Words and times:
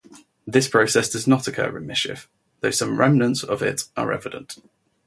This 0.47 0.67
process 0.67 1.09
does 1.09 1.27
not 1.27 1.47
occur 1.47 1.77
in 1.77 1.85
Michif, 1.85 2.25
though 2.61 2.71
some 2.71 2.97
remnants 2.99 3.43
of 3.43 3.61
it 3.61 3.83
are 3.95 4.11
evident. 4.11 4.57